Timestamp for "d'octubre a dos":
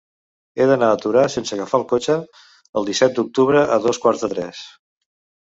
3.19-4.03